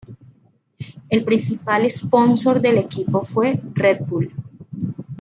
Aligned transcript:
El 1.09 1.23
principal 1.23 1.87
sponsor 1.91 2.59
del 2.59 2.79
equipo 2.79 3.23
fue 3.23 3.61
Red 3.75 3.99
Bull. 4.07 4.33